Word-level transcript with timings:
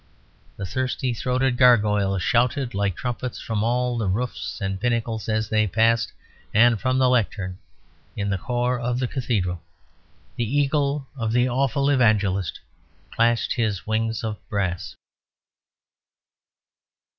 The 0.57 0.65
thirsty 0.65 1.13
throated 1.13 1.57
gargoyles 1.57 2.23
shouted 2.23 2.73
like 2.73 2.95
trumpets 2.95 3.39
from 3.39 3.63
all 3.63 3.99
the 3.99 4.07
roofs 4.07 4.59
and 4.59 4.81
pinnacles 4.81 5.29
as 5.29 5.47
they 5.47 5.67
passed; 5.67 6.11
and 6.55 6.81
from 6.81 6.97
the 6.97 7.07
lectern 7.07 7.59
in 8.15 8.31
the 8.31 8.39
core 8.39 8.79
of 8.79 8.97
the 8.97 9.07
cathedral 9.07 9.61
the 10.37 10.57
eagle 10.59 11.05
of 11.15 11.31
the 11.33 11.47
awful 11.47 11.87
evangelist 11.91 12.59
clashed 13.11 13.53
his 13.53 13.85
wings 13.85 14.23
of 14.23 14.39
brass. 14.49 14.95